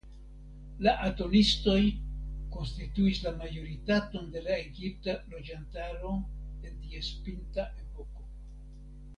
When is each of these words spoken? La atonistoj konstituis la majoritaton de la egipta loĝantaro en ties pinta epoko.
La 0.85 0.93
atonistoj 1.07 1.75
konstituis 2.55 3.21
la 3.27 3.33
majoritaton 3.43 4.25
de 4.37 4.43
la 4.47 4.57
egipta 4.63 5.17
loĝantaro 5.35 6.17
en 6.19 6.85
ties 6.87 7.13
pinta 7.29 7.69
epoko. 7.87 8.29